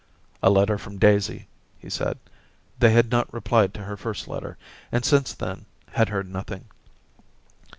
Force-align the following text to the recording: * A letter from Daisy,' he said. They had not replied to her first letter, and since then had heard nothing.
* 0.25 0.29
A 0.41 0.49
letter 0.49 0.79
from 0.79 0.97
Daisy,' 0.97 1.47
he 1.77 1.87
said. 1.87 2.17
They 2.79 2.89
had 2.89 3.11
not 3.11 3.31
replied 3.31 3.71
to 3.75 3.83
her 3.83 3.95
first 3.95 4.27
letter, 4.27 4.57
and 4.91 5.05
since 5.05 5.31
then 5.35 5.65
had 5.91 6.09
heard 6.09 6.27
nothing. 6.27 6.65